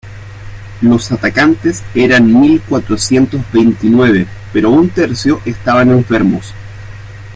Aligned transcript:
Los 0.81 1.11
atacantes 1.11 1.83
eran 1.93 2.41
mil 2.41 2.59
cuatrocientos 2.67 3.39
veintinueve, 3.53 4.25
pero 4.51 4.71
un 4.71 4.89
tercio 4.89 5.41
estaban 5.45 5.91
enfermos. 5.91 6.55